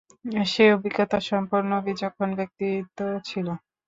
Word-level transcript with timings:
সে 0.45 0.63
অভিজ্ঞতা 0.75 1.19
সম্পন্ন, 1.29 1.71
বিচক্ষণ 1.85 2.29
ব্যক্তিত্ব 2.39 2.99
ছিল। 3.25 3.47